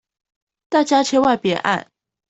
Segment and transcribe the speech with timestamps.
[0.67, 1.91] 大家千萬別按